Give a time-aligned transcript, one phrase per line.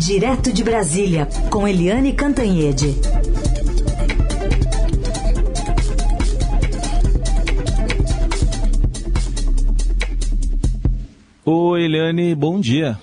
[0.00, 2.96] Direto de Brasília, com Eliane Cantanhede.
[11.44, 12.98] Oi, Eliane, bom dia.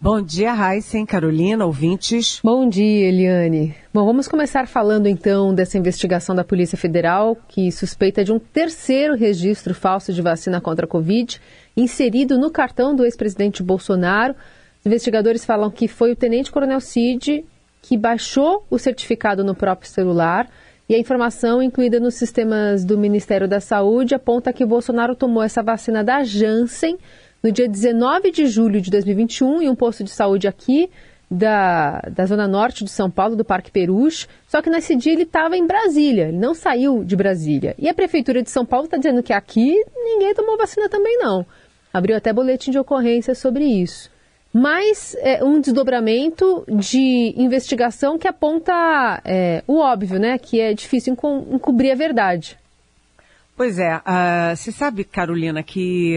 [0.00, 2.40] Bom dia, Raíssen, Carolina, ouvintes.
[2.42, 3.76] Bom dia, Eliane.
[3.94, 9.14] Bom, vamos começar falando então dessa investigação da Polícia Federal que suspeita de um terceiro
[9.14, 11.40] registro falso de vacina contra a Covid
[11.76, 14.34] inserido no cartão do ex-presidente Bolsonaro.
[14.84, 17.44] Investigadores falam que foi o tenente-coronel Cid
[17.82, 20.48] que baixou o certificado no próprio celular
[20.88, 25.62] e a informação incluída nos sistemas do Ministério da Saúde aponta que Bolsonaro tomou essa
[25.62, 26.98] vacina da Janssen
[27.42, 30.90] no dia 19 de julho de 2021 em um posto de saúde aqui
[31.30, 34.26] da, da Zona Norte de São Paulo, do Parque Perus.
[34.48, 37.74] Só que nesse dia ele estava em Brasília, ele não saiu de Brasília.
[37.78, 41.46] E a Prefeitura de São Paulo está dizendo que aqui ninguém tomou vacina também não.
[41.92, 44.10] Abriu até boletim de ocorrência sobre isso.
[44.52, 50.38] Mas é, um desdobramento de investigação que aponta é, o óbvio, né?
[50.38, 51.16] Que é difícil
[51.50, 52.58] encobrir a verdade.
[53.56, 56.16] Pois é, uh, você sabe, Carolina, que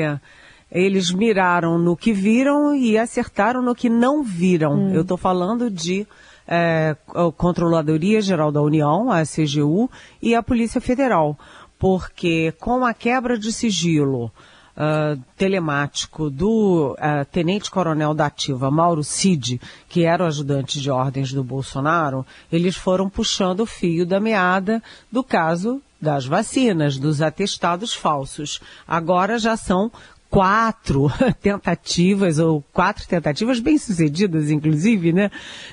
[0.72, 4.74] eles miraram no que viram e acertaram no que não viram.
[4.74, 4.94] Hum.
[4.94, 6.08] Eu estou falando de
[6.48, 9.90] é, a Controladoria Geral da União, a CGU,
[10.22, 11.38] e a Polícia Federal.
[11.78, 14.32] Porque com a quebra de sigilo
[14.78, 21.32] uh, telemático do uh, tenente-coronel da Ativa, Mauro Cid, que era o ajudante de ordens
[21.32, 27.94] do Bolsonaro, eles foram puxando o fio da meada do caso das vacinas, dos atestados
[27.94, 28.60] falsos.
[28.86, 29.90] Agora já são
[30.34, 35.30] quatro tentativas, ou quatro tentativas bem sucedidas, inclusive, né,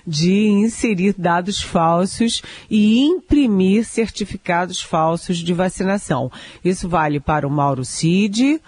[0.06, 6.30] de inserir dados falsos e imprimir certificados falsos de vacinação.
[6.62, 8.60] Isso vale para o Mauro Cid,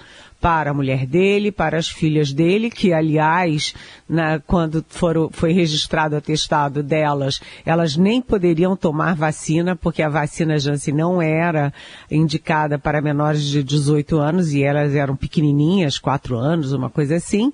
[0.43, 3.73] para a mulher dele, para as filhas dele, que aliás,
[4.09, 10.09] na, quando foram, foi registrado o atestado delas, elas nem poderiam tomar vacina, porque a
[10.09, 11.73] vacina Janssen não era
[12.11, 17.53] indicada para menores de 18 anos e elas eram pequenininhas, 4 anos, uma coisa assim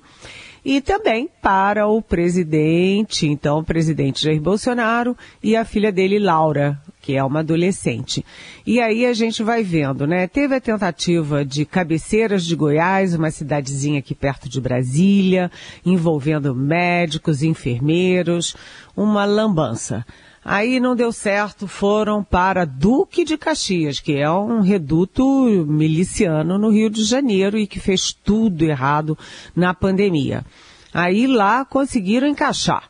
[0.69, 6.79] e também para o presidente, então o presidente Jair Bolsonaro e a filha dele, Laura,
[7.01, 8.23] que é uma adolescente.
[8.67, 10.27] E aí a gente vai vendo, né?
[10.27, 15.51] Teve a tentativa de Cabeceiras de Goiás, uma cidadezinha aqui perto de Brasília,
[15.87, 18.55] envolvendo médicos, enfermeiros,
[18.95, 20.05] uma lambança.
[20.51, 25.23] Aí não deu certo, foram para Duque de Caxias, que é um reduto
[25.69, 29.17] miliciano no Rio de Janeiro e que fez tudo errado
[29.55, 30.43] na pandemia.
[30.91, 32.89] Aí lá conseguiram encaixar.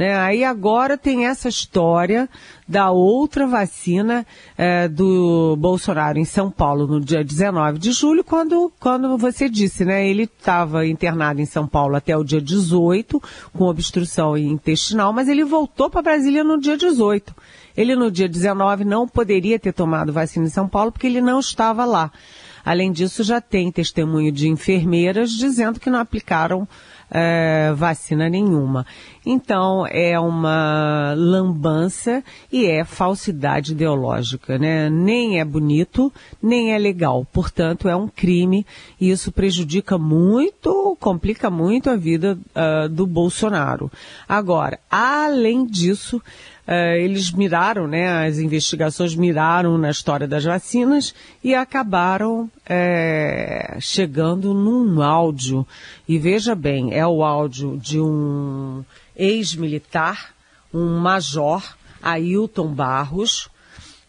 [0.00, 0.16] Né?
[0.18, 2.26] Aí agora tem essa história
[2.66, 8.72] da outra vacina é, do Bolsonaro em São Paulo no dia 19 de julho, quando,
[8.80, 10.08] quando você disse, né?
[10.08, 13.22] Ele estava internado em São Paulo até o dia 18,
[13.52, 17.34] com obstrução intestinal, mas ele voltou para Brasília no dia 18.
[17.76, 21.40] Ele no dia 19 não poderia ter tomado vacina em São Paulo porque ele não
[21.40, 22.10] estava lá.
[22.64, 26.66] Além disso, já tem testemunho de enfermeiras dizendo que não aplicaram
[27.10, 28.86] é, vacina nenhuma.
[29.24, 34.88] Então, é uma lambança e é falsidade ideológica, né?
[34.88, 37.26] Nem é bonito, nem é legal.
[37.30, 38.66] Portanto, é um crime
[39.00, 43.90] e isso prejudica muito, complica muito a vida uh, do Bolsonaro.
[44.28, 46.20] Agora, além disso,
[46.70, 54.54] Uh, eles miraram, né, as investigações miraram na história das vacinas e acabaram é, chegando
[54.54, 55.66] num áudio.
[56.08, 58.84] E veja bem, é o áudio de um
[59.20, 60.34] ex-militar,
[60.72, 61.62] um major,
[62.02, 63.50] Ailton Barros,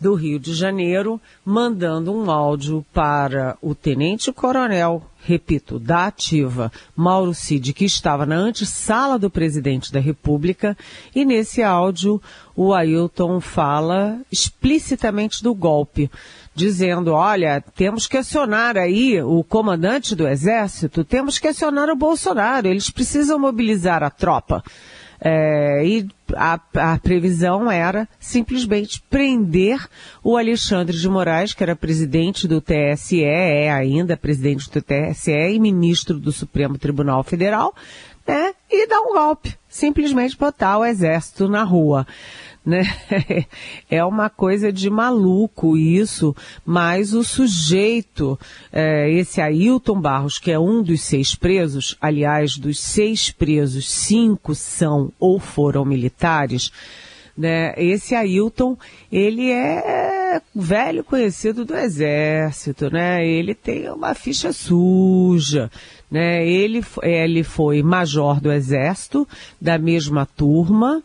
[0.02, 7.72] do Rio de Janeiro, mandando um áudio para o tenente-coronel, repito, da ativa, Mauro Cid,
[7.72, 10.76] que estava na antessala do presidente da República,
[11.14, 12.20] e nesse áudio
[12.56, 16.10] o Ailton fala explicitamente do golpe,
[16.56, 22.68] dizendo, olha, temos que acionar aí o comandante do exército, temos que acionar o Bolsonaro,
[22.68, 24.64] eles precisam mobilizar a tropa.
[25.24, 29.88] É, e a, a, previsão era simplesmente prender
[30.24, 35.60] o Alexandre de Moraes, que era presidente do TSE, é ainda presidente do TSE e
[35.60, 37.76] ministro do Supremo Tribunal Federal,
[38.28, 38.54] né?
[38.70, 39.56] E dar um golpe.
[39.70, 42.08] Simplesmente botar o exército na rua
[42.66, 42.84] né?
[43.90, 46.36] É uma coisa de maluco isso,
[46.66, 48.40] mas o sujeito,
[48.72, 54.56] é, esse Ailton Barros, que é um dos seis presos, aliás, dos seis presos, cinco
[54.56, 56.72] são ou foram militares,
[57.38, 57.74] né?
[57.78, 58.78] Esse Ailton,
[59.12, 63.26] ele é velho conhecido do exército, né?
[63.26, 65.70] Ele tem uma ficha suja,
[66.10, 66.46] Né?
[66.46, 69.28] Ele, ele foi major do Exército,
[69.60, 71.02] da mesma turma,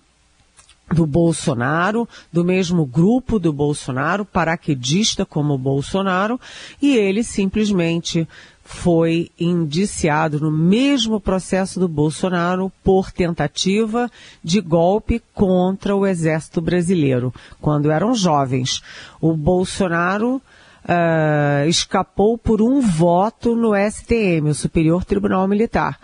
[0.93, 6.41] do Bolsonaro, do mesmo grupo do Bolsonaro, paraquedista como o Bolsonaro,
[6.81, 8.29] e ele simplesmente
[8.63, 14.11] foi indiciado no mesmo processo do Bolsonaro por tentativa
[14.43, 18.83] de golpe contra o exército brasileiro, quando eram jovens.
[19.21, 20.43] O Bolsonaro
[20.85, 25.99] uh, escapou por um voto no STM, o Superior Tribunal Militar.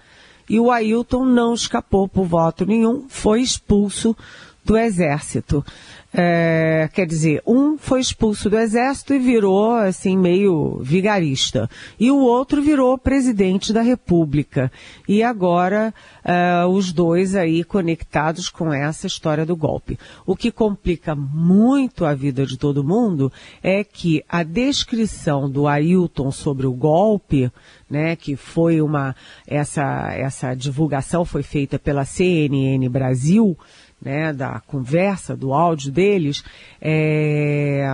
[0.49, 4.17] E o Ailton não escapou por voto nenhum, foi expulso
[4.65, 5.65] do Exército.
[6.15, 11.71] É, quer dizer, um foi expulso do exército e virou, assim, meio vigarista.
[11.99, 14.71] E o outro virou presidente da República.
[15.09, 19.99] E agora, é, os dois aí conectados com essa história do golpe.
[20.27, 23.33] O que complica muito a vida de todo mundo
[23.63, 27.51] é que a descrição do Ailton sobre o golpe,
[27.89, 29.17] né, que foi uma,
[29.47, 33.57] essa, essa divulgação foi feita pela CNN Brasil,
[34.05, 36.43] né, da conversa, do áudio deles,
[36.81, 37.87] é,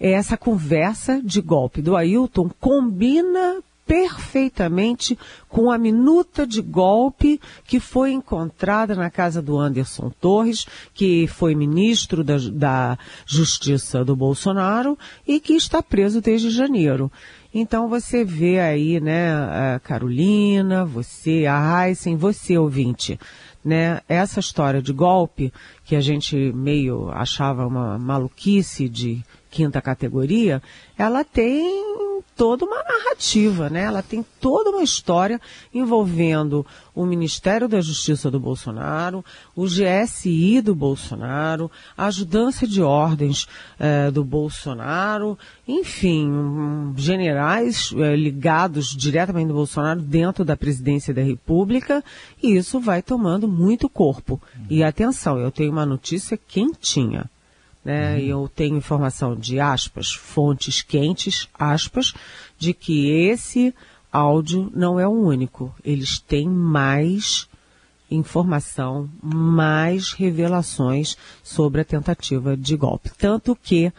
[0.00, 5.18] é essa conversa de golpe do Ailton combina perfeitamente
[5.48, 10.64] com a minuta de golpe que foi encontrada na casa do Anderson Torres,
[10.94, 14.96] que foi ministro da, da Justiça do Bolsonaro
[15.26, 17.10] e que está preso desde janeiro.
[17.52, 23.18] Então você vê aí, né, a Carolina, você, a Heisen, você ouvinte,
[23.64, 24.00] né?
[24.08, 25.52] Essa história de golpe,
[25.84, 30.62] que a gente meio achava uma maluquice de quinta categoria,
[30.96, 31.90] ela tem
[32.40, 33.82] toda uma narrativa, né?
[33.82, 35.38] Ela tem toda uma história
[35.74, 36.64] envolvendo
[36.94, 39.22] o Ministério da Justiça do Bolsonaro,
[39.54, 43.46] o GSI do Bolsonaro, a ajudança de ordens
[43.78, 45.38] eh, do Bolsonaro,
[45.68, 52.02] enfim, generais eh, ligados diretamente do Bolsonaro dentro da presidência da República,
[52.42, 54.40] e isso vai tomando muito corpo.
[54.70, 57.28] E atenção, eu tenho uma notícia quentinha
[57.84, 58.14] né?
[58.14, 58.20] Uhum.
[58.20, 62.12] Eu tenho informação de aspas, fontes quentes, aspas,
[62.58, 63.74] de que esse
[64.12, 65.74] áudio não é o único.
[65.84, 67.48] Eles têm mais
[68.10, 73.10] informação, mais revelações sobre a tentativa de golpe.
[73.16, 73.92] Tanto que,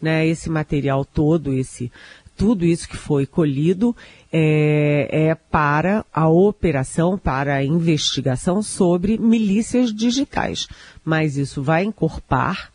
[0.00, 1.92] né, esse material todo, esse
[2.34, 3.94] tudo isso que foi colhido
[4.32, 10.68] é, é, para a operação, para a investigação sobre milícias digitais.
[11.04, 12.70] Mas isso vai encorpar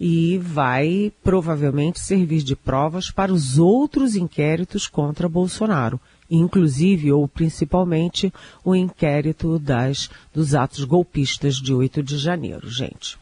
[0.00, 6.00] e vai provavelmente servir de provas para os outros inquéritos contra Bolsonaro,
[6.30, 8.32] inclusive ou principalmente
[8.64, 13.18] o inquérito das, dos atos golpistas de 8 de janeiro, gente.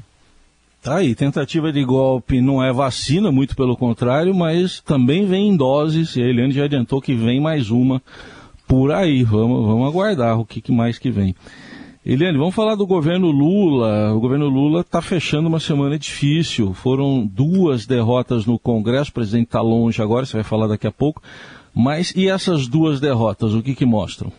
[0.80, 5.56] Tá aí, tentativa de golpe não é vacina, muito pelo contrário, mas também vem em
[5.56, 8.00] doses, e a Eliane já adiantou que vem mais uma
[8.68, 9.24] por aí.
[9.24, 11.34] Vamos, vamos aguardar o que, que mais que vem.
[12.06, 14.14] Eliane, vamos falar do governo Lula.
[14.14, 16.72] O governo Lula está fechando uma semana difícil.
[16.72, 19.10] Foram duas derrotas no Congresso.
[19.10, 21.20] O presidente está longe agora, você vai falar daqui a pouco.
[21.74, 24.32] Mas e essas duas derrotas, o que, que mostram?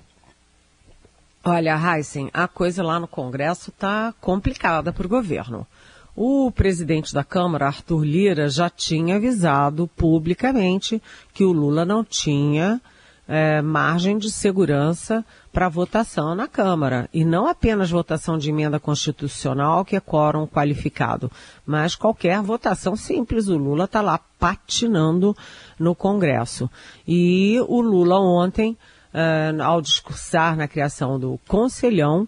[1.44, 5.68] Olha, Heisen, a coisa lá no Congresso está complicada para o governo.
[6.16, 11.02] O presidente da Câmara, Arthur Lira, já tinha avisado publicamente
[11.34, 12.82] que o Lula não tinha
[13.28, 17.10] é, margem de segurança para votação na Câmara.
[17.14, 21.32] E não apenas votação de emenda constitucional, que é quórum qualificado,
[21.66, 23.48] mas qualquer votação simples.
[23.48, 25.36] O Lula está lá patinando
[25.78, 26.70] no Congresso.
[27.08, 28.78] E o Lula ontem,
[29.14, 32.28] uh, ao discursar na criação do Conselhão,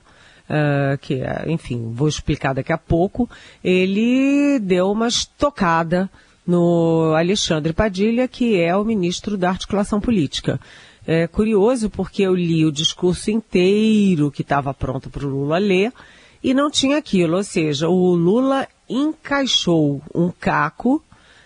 [0.49, 3.29] Uh, que, enfim, vou explicar daqui a pouco,
[3.63, 6.09] ele deu uma estocada
[6.45, 10.59] no Alexandre Padilha, que é o ministro da Articulação Política
[11.05, 15.91] é curioso porque eu li o discurso inteiro que estava pronto para o Lula ler
[16.43, 21.03] e não tinha aquilo, ou seja, o Lula encaixou um caco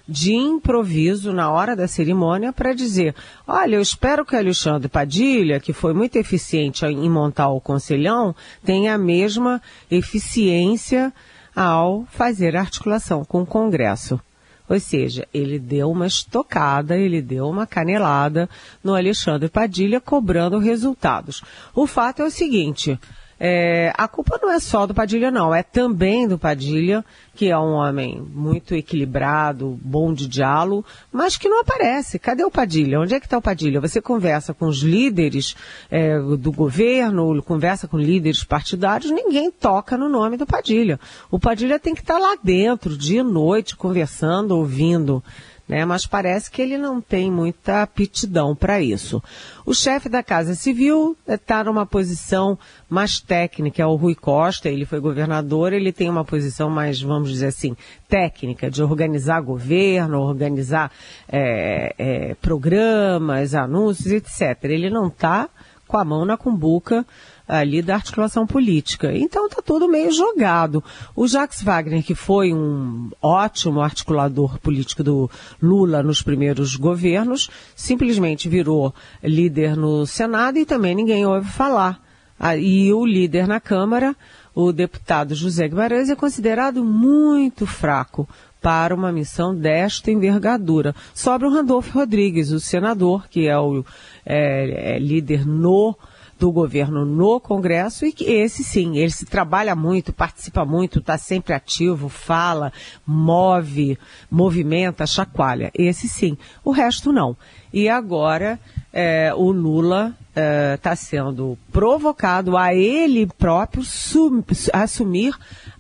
[0.08, 3.16] de improviso na hora da cerimônia para dizer:
[3.48, 8.94] olha, eu espero que Alexandre Padilha, que foi muito eficiente em montar o conselhão, tenha
[8.94, 11.12] a mesma eficiência
[11.56, 14.20] ao fazer articulação com o Congresso.
[14.68, 18.50] Ou seja, ele deu uma estocada, ele deu uma canelada
[18.84, 21.44] no Alexandre Padilha, cobrando resultados.
[21.74, 23.00] O fato é o seguinte,
[23.40, 27.58] é, a culpa não é só do Padilha, não, é também do Padilha, que é
[27.58, 32.18] um homem muito equilibrado, bom de diálogo, mas que não aparece.
[32.18, 33.00] Cadê o Padilha?
[33.00, 33.82] Onde é que está o Padilha?
[33.82, 35.56] Você conversa com os líderes
[35.92, 40.98] é, do governo, conversa com líderes partidários, ninguém toca no nome do Padilha.
[41.30, 45.22] O Padilha tem que estar tá lá dentro, dia e noite, conversando, ouvindo
[45.68, 45.84] né?
[45.84, 49.22] Mas parece que ele não tem muita aptidão para isso.
[49.66, 52.58] O chefe da Casa Civil está numa posição
[52.90, 57.32] mais técnica, é o Rui Costa, ele foi governador, ele tem uma posição mais, vamos
[57.32, 57.76] dizer assim,
[58.08, 60.92] técnica, de organizar governo, organizar
[61.28, 64.64] é, é, programas, anúncios, etc.
[64.66, 65.50] Ele não está
[65.88, 67.06] com a mão na cumbuca
[67.48, 69.16] ali da articulação política.
[69.16, 70.84] Então está tudo meio jogado.
[71.16, 75.30] O Jacques Wagner, que foi um ótimo articulador político do
[75.62, 82.04] Lula nos primeiros governos, simplesmente virou líder no Senado e também ninguém ouve falar.
[82.38, 84.16] Ah, e o líder na Câmara,
[84.54, 88.28] o deputado José Guimarães, é considerado muito fraco
[88.62, 90.94] para uma missão desta envergadura.
[91.14, 93.86] Sobra o Randolfo Rodrigues, o senador, que é o
[94.26, 95.96] é, é líder no
[96.38, 101.18] do governo no Congresso e que esse sim, ele se trabalha muito, participa muito, está
[101.18, 102.74] sempre ativo, fala,
[103.06, 103.98] move,
[104.30, 105.72] movimenta, chacoalha.
[105.74, 106.38] Esse sim.
[106.64, 107.38] O resto não.
[107.72, 108.60] E agora
[108.92, 115.34] é, o Lula está é, sendo provocado a ele próprio sum, assumir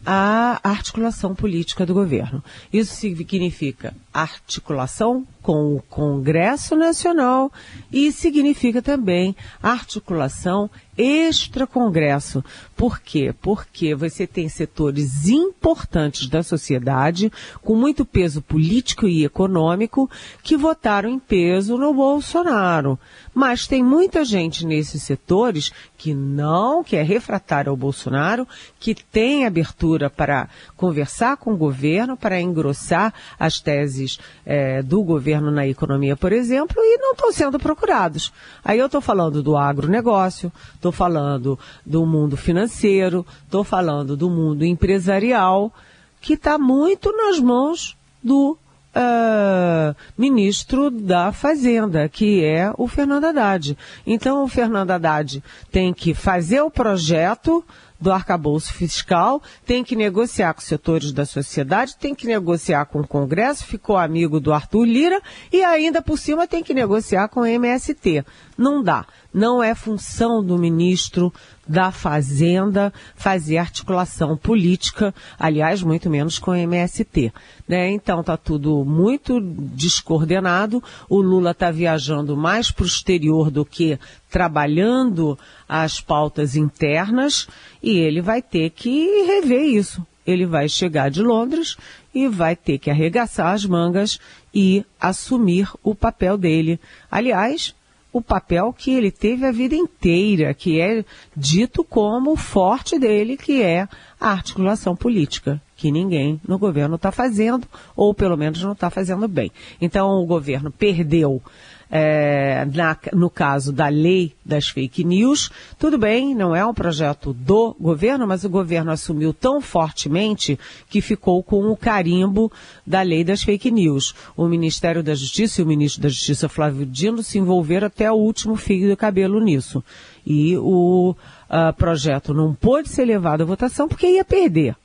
[0.05, 2.43] a articulação política do governo.
[2.71, 7.51] Isso significa articulação com o Congresso Nacional
[7.91, 12.43] e significa também articulação extra-Congresso.
[12.75, 13.33] Por quê?
[13.41, 17.31] Porque você tem setores importantes da sociedade,
[17.61, 20.09] com muito peso político e econômico,
[20.41, 22.97] que votaram em peso no Bolsonaro.
[23.35, 28.47] Mas tem muita gente nesses setores que não, que é refratário ao Bolsonaro,
[28.79, 35.51] que tem abertura para conversar com o governo, para engrossar as teses é, do governo
[35.51, 38.31] na economia, por exemplo, e não estão sendo procurados.
[38.63, 44.63] Aí eu estou falando do agronegócio, estou falando do mundo financeiro, estou falando do mundo
[44.63, 45.73] empresarial,
[46.21, 48.57] que está muito nas mãos do
[48.95, 53.77] uh, ministro da Fazenda, que é o Fernando Haddad.
[54.07, 57.63] Então, o Fernando Haddad tem que fazer o projeto
[57.99, 63.07] do arcabouço fiscal, tem que negociar com setores da sociedade, tem que negociar com o
[63.07, 65.21] Congresso, ficou amigo do Arthur Lira
[65.51, 68.25] e ainda por cima tem que negociar com o MST.
[68.57, 69.05] Não dá.
[69.33, 71.33] Não é função do ministro
[71.67, 77.33] da Fazenda fazer articulação política, aliás, muito menos com o MST.
[77.67, 77.91] Né?
[77.91, 80.83] Então está tudo muito descoordenado.
[81.09, 87.47] O Lula está viajando mais para o exterior do que trabalhando as pautas internas
[87.81, 90.05] e ele vai ter que rever isso.
[90.25, 91.77] Ele vai chegar de Londres
[92.13, 94.19] e vai ter que arregaçar as mangas
[94.53, 96.79] e assumir o papel dele.
[97.11, 97.75] Aliás,
[98.15, 101.03] o papel que ele teve a vida inteira, que é
[101.35, 107.11] dito como o forte dele, que é a articulação política, que ninguém no governo está
[107.11, 109.51] fazendo, ou pelo menos não está fazendo bem.
[109.81, 111.41] Então o governo perdeu
[111.89, 117.33] é, na, no caso da lei das fake news, tudo bem, não é um projeto
[117.33, 122.51] do governo, mas o governo assumiu tão fortemente que ficou com o carimbo
[122.85, 124.15] da lei das fake news.
[124.35, 128.15] O Ministério da Justiça e o ministro da Justiça, Flávio Dino, se envolveram até o
[128.15, 129.83] último fio do cabelo nisso.
[130.25, 134.75] E o uh, projeto não pôde ser levado à votação porque ia perder.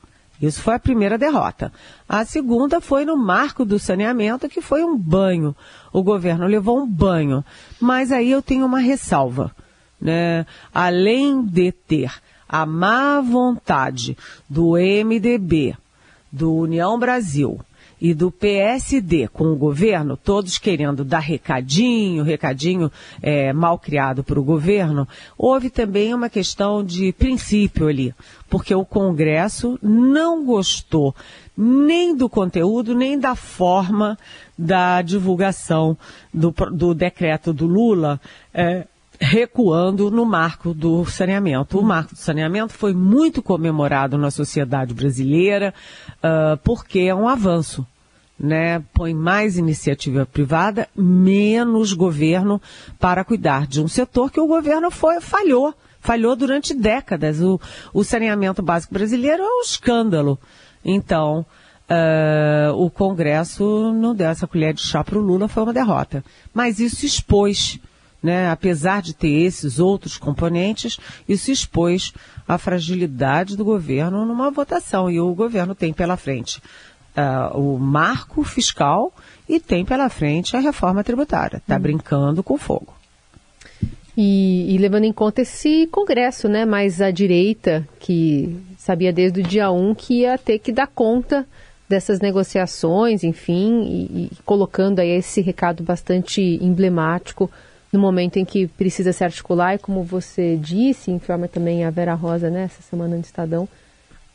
[0.40, 1.70] Isso foi a primeira derrota.
[2.08, 5.54] A segunda foi no marco do saneamento, que foi um banho.
[5.92, 7.44] O governo levou um banho.
[7.78, 9.54] Mas aí eu tenho uma ressalva.
[10.00, 10.46] Né?
[10.72, 12.10] Além de ter
[12.48, 14.16] a má vontade
[14.48, 15.76] do MDB,
[16.32, 17.60] do União Brasil,
[18.00, 22.90] e do PSD com o governo, todos querendo dar recadinho, recadinho
[23.20, 28.14] é, mal criado para o governo, houve também uma questão de princípio ali,
[28.48, 31.14] porque o Congresso não gostou
[31.56, 34.18] nem do conteúdo, nem da forma
[34.56, 35.96] da divulgação
[36.32, 38.18] do, do decreto do Lula.
[38.54, 38.86] É,
[39.20, 41.78] recuando no marco do saneamento.
[41.78, 45.74] O marco do saneamento foi muito comemorado na sociedade brasileira,
[46.16, 47.86] uh, porque é um avanço.
[48.42, 52.58] Né, põe mais iniciativa privada, menos governo
[52.98, 57.42] para cuidar de um setor que o governo foi, falhou, falhou durante décadas.
[57.42, 57.60] O,
[57.92, 60.38] o saneamento básico brasileiro é um escândalo.
[60.82, 61.44] Então,
[61.90, 66.24] uh, o Congresso não deu essa colher de chá para o Lula, foi uma derrota.
[66.54, 67.78] Mas isso expôs
[68.22, 70.98] né, apesar de ter esses outros componentes,
[71.28, 72.12] isso expôs
[72.46, 75.10] a fragilidade do governo numa votação.
[75.10, 76.60] E o governo tem pela frente
[77.16, 79.12] uh, o marco fiscal
[79.48, 81.58] e tem pela frente a reforma tributária.
[81.58, 81.80] Está hum.
[81.80, 82.94] brincando com fogo.
[84.16, 89.42] E, e, levando em conta esse Congresso, né, mais à direita, que sabia desde o
[89.42, 91.46] dia 1 que ia ter que dar conta
[91.88, 97.50] dessas negociações, enfim, e, e colocando aí esse recado bastante emblemático
[97.92, 102.14] no momento em que precisa se articular, e como você disse, informa também a Vera
[102.14, 103.68] Rosa né, semana no Estadão,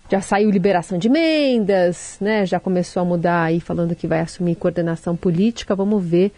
[0.09, 2.45] já saiu liberação de emendas, né?
[2.45, 5.75] Já começou a mudar aí, falando que vai assumir coordenação política.
[5.75, 6.31] Vamos ver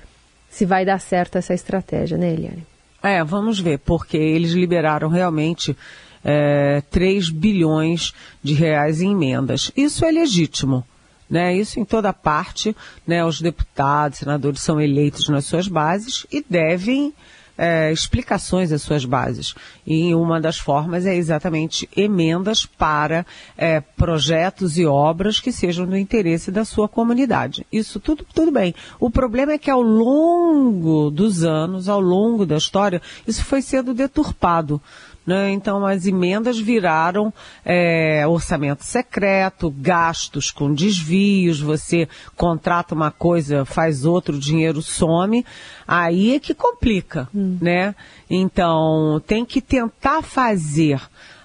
[0.49, 2.65] se vai dar certo essa estratégia, né, Eliane?
[3.03, 5.75] É, vamos ver, porque eles liberaram realmente
[6.23, 9.71] é, 3 bilhões de reais em emendas.
[9.75, 10.83] Isso é legítimo.
[11.29, 12.73] Né, isso em toda parte,
[13.05, 17.13] né, os deputados, senadores são eleitos nas suas bases e devem
[17.57, 19.55] é, explicações às suas bases.
[19.85, 23.25] E uma das formas é exatamente emendas para
[23.57, 27.65] é, projetos e obras que sejam do interesse da sua comunidade.
[27.71, 28.75] Isso tudo, tudo bem.
[28.99, 33.93] O problema é que ao longo dos anos, ao longo da história, isso foi sendo
[33.93, 34.79] deturpado.
[35.27, 35.51] Né?
[35.51, 37.33] Então, as emendas viraram
[37.65, 42.07] é, orçamento secreto, gastos com desvios, você
[42.37, 45.45] contrata uma coisa, faz outro, o dinheiro some,
[45.85, 47.57] aí é que complica, hum.
[47.61, 47.93] né?
[48.29, 51.01] Então, tem que tentar fazer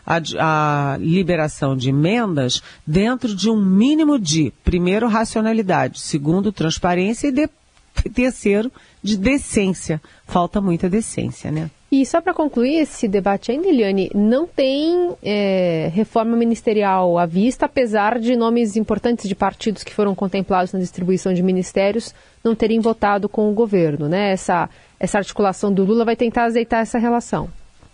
[0.07, 7.33] a, a, liberação de emendas dentro de um mínimo de, primeiro, racionalidade, segundo, transparência e
[7.33, 7.51] de,
[8.15, 8.71] terceiro,
[9.03, 10.01] de decência.
[10.25, 11.69] Falta muita decência, né?
[11.93, 17.67] E só para concluir esse debate ainda, Eliane, não tem é, reforma ministerial à vista,
[17.67, 22.81] apesar de nomes importantes de partidos que foram contemplados na distribuição de ministérios não terem
[22.81, 24.33] votado com o governo, né?
[24.33, 27.51] Essa, essa articulação do Lula vai tentar azeitar essa relação.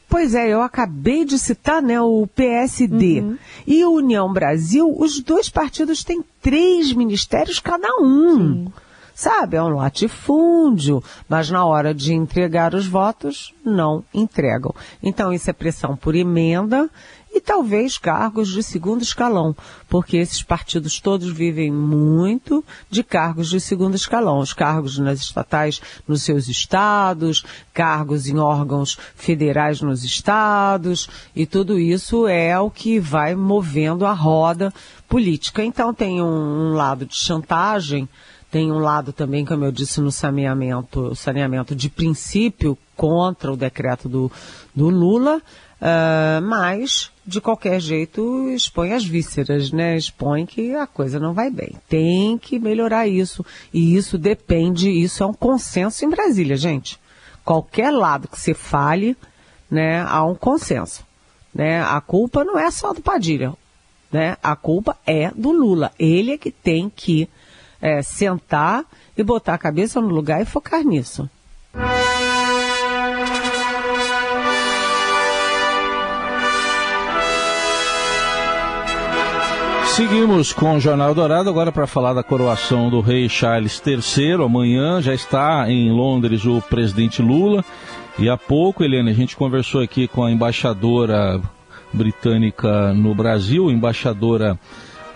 [0.08, 3.36] Pois é, eu acabei de citar né, o PSD uhum.
[3.66, 8.64] e o União Brasil, os dois partidos têm três ministérios cada um.
[8.64, 8.72] Sim.
[9.18, 14.72] Sabe, é um latifúndio, mas na hora de entregar os votos, não entregam.
[15.02, 16.88] Então, isso é pressão por emenda
[17.32, 19.56] e talvez cargos de segundo escalão,
[19.88, 25.80] porque esses partidos todos vivem muito de cargos de segundo escalão, os cargos nas estatais
[26.06, 27.44] nos seus estados,
[27.74, 34.12] cargos em órgãos federais nos estados, e tudo isso é o que vai movendo a
[34.12, 34.72] roda
[35.08, 35.64] política.
[35.64, 38.08] Então tem um, um lado de chantagem
[38.50, 44.08] tem um lado também, como eu disse, no saneamento, saneamento de princípio contra o decreto
[44.08, 44.32] do,
[44.74, 49.96] do Lula, uh, mas, de qualquer jeito, expõe as vísceras, né?
[49.96, 51.74] Expõe que a coisa não vai bem.
[51.88, 53.44] Tem que melhorar isso.
[53.72, 56.98] E isso depende, isso é um consenso em Brasília, gente.
[57.44, 59.16] Qualquer lado que você fale,
[59.70, 61.06] né, há um consenso.
[61.54, 61.82] Né?
[61.82, 63.52] A culpa não é só do Padilha,
[64.10, 64.36] né?
[64.42, 65.92] A culpa é do Lula.
[65.98, 67.28] Ele é que tem que
[67.80, 68.84] é, sentar
[69.16, 71.28] e botar a cabeça no lugar e focar nisso.
[79.98, 84.44] Seguimos com o Jornal Dourado agora para falar da coroação do rei Charles III.
[84.44, 87.64] Amanhã já está em Londres o presidente Lula.
[88.16, 91.40] E há pouco, Helena, a gente conversou aqui com a embaixadora
[91.92, 94.56] britânica no Brasil, embaixadora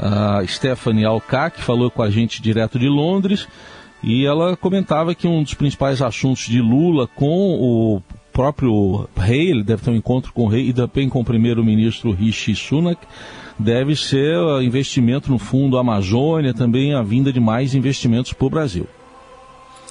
[0.02, 3.46] a Stephanie Alcac falou com a gente direto de Londres
[4.02, 9.62] e ela comentava que um dos principais assuntos de Lula com o próprio rei, ele
[9.62, 13.00] deve ter um encontro com o rei e também com o primeiro-ministro Rishi Sunak,
[13.56, 18.88] deve ser investimento no Fundo Amazônia, também a vinda de mais investimentos para o Brasil.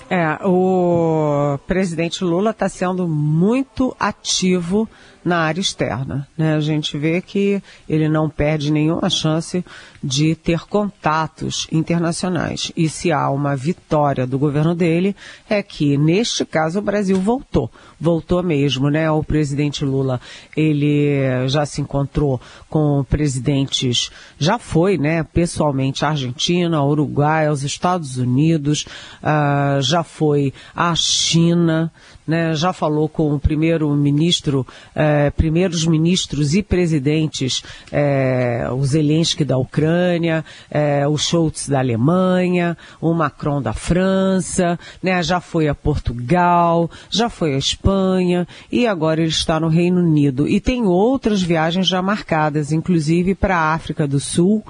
[0.10, 4.90] É, o presidente Lula está sendo muito ativo
[5.24, 6.28] na área externa.
[6.38, 6.56] Né?
[6.56, 9.64] A gente vê que ele não perde nenhuma chance
[10.04, 12.72] de ter contatos internacionais.
[12.76, 15.16] E se há uma vitória do governo dele,
[15.50, 17.70] é que, neste caso, o Brasil voltou.
[18.00, 19.12] Voltou mesmo, né?
[19.12, 20.20] O presidente Lula,
[20.58, 27.64] ele já se encontrou com presidentes, já foi, né, pessoalmente, à Argentina, ao Uruguai, aos
[27.64, 28.86] Estados Unidos,
[29.22, 31.92] uh, já foi à China,
[32.32, 34.66] né, já falou com o primeiro-ministro,
[34.96, 42.78] eh, primeiros ministros e presidentes, eh, o Zelensky da Ucrânia, eh, o Schultz da Alemanha,
[43.02, 49.20] o Macron da França, né, já foi a Portugal, já foi a Espanha e agora
[49.20, 50.48] ele está no Reino Unido.
[50.48, 54.64] E tem outras viagens já marcadas, inclusive para a África do Sul,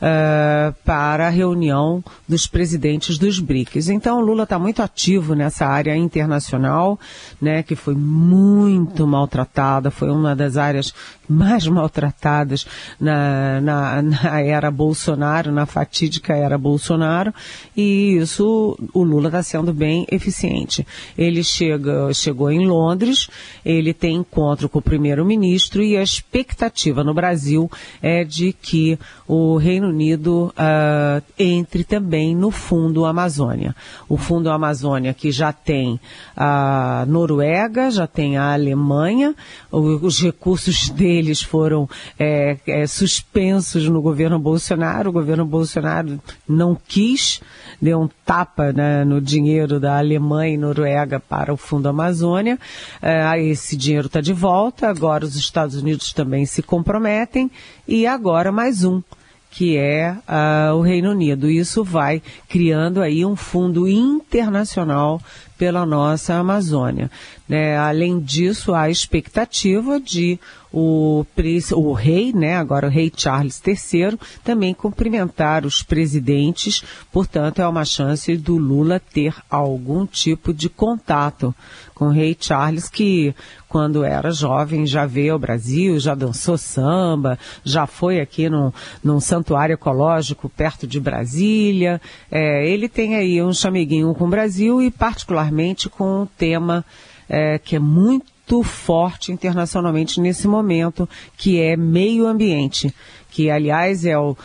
[0.00, 3.88] eh, para a reunião dos presidentes dos BRICS.
[3.88, 6.96] Então, Lula está muito ativo nessa área internacional
[7.40, 10.92] né, que foi muito maltratada, foi uma das áreas
[11.28, 12.66] mais maltratadas
[12.98, 17.32] na, na, na era Bolsonaro, na fatídica era Bolsonaro,
[17.76, 20.86] e isso o Lula está sendo bem eficiente.
[21.16, 23.28] Ele chega, chegou em Londres,
[23.64, 29.56] ele tem encontro com o primeiro-ministro e a expectativa no Brasil é de que o
[29.56, 33.74] Reino Unido uh, entre também no Fundo Amazônia.
[34.08, 36.00] O Fundo Amazônia que já tem
[36.36, 39.34] a Noruega, já tem a Alemanha,
[39.70, 40.88] os recursos
[41.18, 45.10] deles foram é, é, suspensos no governo Bolsonaro.
[45.10, 47.40] O governo Bolsonaro não quis,
[47.82, 52.58] deu um tapa né, no dinheiro da Alemanha e Noruega para o Fundo Amazônia.
[53.02, 57.50] É, esse dinheiro está de volta, agora os Estados Unidos também se comprometem
[57.86, 59.02] e agora mais um
[59.50, 61.50] que é uh, o Reino Unido.
[61.50, 65.20] Isso vai criando aí um fundo internacional
[65.56, 67.10] pela nossa Amazônia.
[67.48, 67.76] Né?
[67.78, 70.38] Além disso, há a expectativa de
[70.72, 71.24] o,
[71.72, 77.84] o rei, né, agora o rei Charles III, também cumprimentar os presidentes, portanto é uma
[77.84, 81.54] chance do Lula ter algum tipo de contato
[81.94, 83.34] com o rei Charles, que
[83.68, 89.20] quando era jovem já veio ao Brasil, já dançou samba, já foi aqui num, num
[89.20, 92.00] santuário ecológico perto de Brasília.
[92.30, 96.84] É, ele tem aí um chameguinho com o Brasil e particularmente com um tema
[97.28, 102.94] é, que é muito forte internacionalmente nesse momento, que é meio ambiente,
[103.30, 104.36] que aliás é o, uh,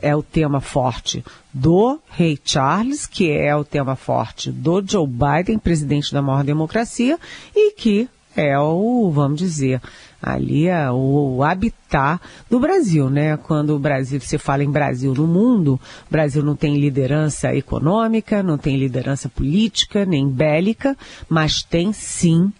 [0.00, 5.58] é o tema forte do rei Charles, que é o tema forte do Joe Biden,
[5.58, 7.18] presidente da maior democracia,
[7.54, 9.82] e que é o, vamos dizer,
[10.22, 13.36] ali é o, o habitat do Brasil, né?
[13.36, 18.42] Quando o Brasil, se fala em Brasil no mundo, o Brasil não tem liderança econômica,
[18.42, 20.96] não tem liderança política, nem bélica,
[21.28, 22.52] mas tem sim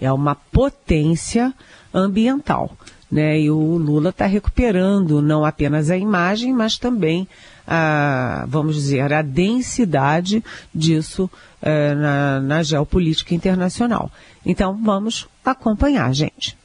[0.00, 1.52] é uma potência
[1.92, 2.70] ambiental.
[3.10, 3.40] Né?
[3.40, 7.26] E o Lula está recuperando não apenas a imagem, mas também
[7.66, 14.10] a, vamos dizer, a densidade disso é, na, na geopolítica internacional.
[14.44, 16.56] Então vamos acompanhar, gente.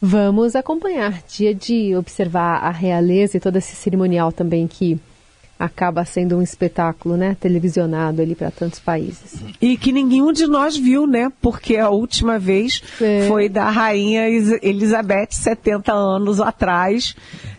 [0.00, 1.22] Vamos acompanhar.
[1.22, 4.98] Dia de observar a realeza e todo esse cerimonial também que
[5.58, 9.42] acaba sendo um espetáculo, né, televisionado ali para tantos países.
[9.60, 11.32] E que nenhum de nós viu, né?
[11.40, 13.26] Porque a última vez é.
[13.26, 14.28] foi da rainha
[14.62, 17.14] Elizabeth 70 anos atrás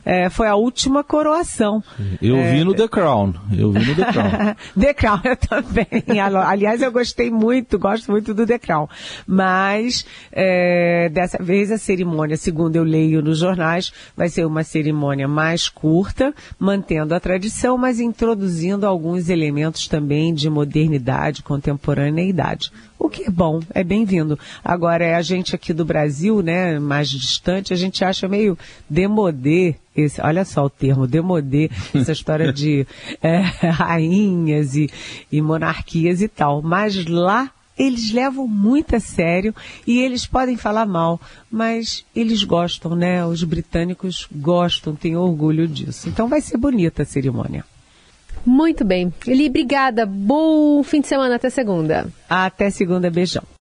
[0.10, 1.84] é, foi a última coroação.
[2.22, 3.34] Eu é, vi no The Crown.
[3.52, 4.56] Eu vi no The Crown.
[4.80, 5.88] The Crown eu também.
[6.48, 8.88] Aliás, eu gostei muito, gosto muito do The Crown.
[9.28, 15.28] Mas é, dessa vez a cerimônia, segundo eu leio nos jornais, vai ser uma cerimônia
[15.28, 22.72] mais curta, mantendo a tradição, mas introduzindo alguns elementos também de modernidade, contemporaneidade.
[23.00, 24.38] O que é bom, é bem-vindo.
[24.64, 28.58] Agora, é a gente aqui do Brasil, né, mais distante, a gente acha meio
[28.90, 32.86] demodê, esse, olha só o termo, demodê, essa história de
[33.22, 34.90] é, rainhas e,
[35.32, 36.62] e monarquias e tal.
[36.62, 39.54] Mas lá eles levam muito a sério
[39.86, 41.22] e eles podem falar mal,
[41.52, 43.24] mas eles gostam, né?
[43.26, 46.10] Os britânicos gostam, têm orgulho disso.
[46.10, 47.64] Então vai ser bonita a cerimônia.
[48.48, 49.14] Muito bem.
[49.28, 50.06] Eli, obrigada.
[50.06, 51.36] Bom fim de semana.
[51.36, 52.08] Até segunda.
[52.30, 53.12] Até segunda.
[53.12, 53.44] Beijão.